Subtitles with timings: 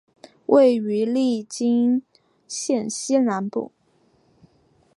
[0.47, 2.01] 位于利津
[2.47, 3.71] 县西南部。